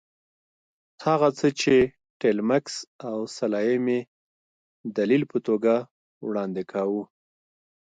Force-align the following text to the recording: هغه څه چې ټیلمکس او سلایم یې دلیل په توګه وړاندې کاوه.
هغه 1.05 1.29
څه 1.37 1.47
چې 1.61 1.75
ټیلمکس 2.21 2.75
او 3.09 3.17
سلایم 3.37 3.85
یې 3.93 4.01
دلیل 4.97 5.23
په 5.31 5.37
توګه 5.47 5.73
وړاندې 6.27 6.63
کاوه. 6.71 7.03